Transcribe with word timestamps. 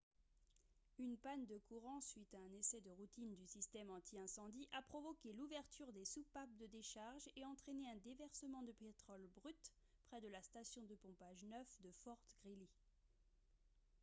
une 0.97 1.15
panne 1.17 1.45
de 1.45 1.59
courant 1.69 2.01
suite 2.01 2.33
à 2.33 2.39
un 2.39 2.53
essai 2.57 2.81
de 2.81 2.89
routine 2.89 3.35
du 3.35 3.45
système 3.45 3.91
anti-incendie 3.91 4.67
a 4.71 4.81
provoqué 4.81 5.31
l'ouverture 5.33 5.93
des 5.93 6.05
soupapes 6.05 6.57
de 6.57 6.65
décharge 6.65 7.29
et 7.35 7.45
entraîné 7.45 7.87
un 7.87 7.97
déversement 7.97 8.63
de 8.63 8.71
pétrole 8.71 9.29
brut 9.35 9.71
près 10.07 10.19
de 10.19 10.27
la 10.29 10.41
station 10.41 10.81
de 10.85 10.95
pompage 10.95 11.43
9 11.43 11.67
de 11.83 11.91
fort 12.03 12.17
greely 12.43 12.67